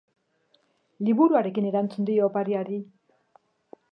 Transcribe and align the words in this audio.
Liburuarekin 1.09 1.69
erantzun 1.73 2.09
dio 2.11 2.25
opariari. 2.31 2.79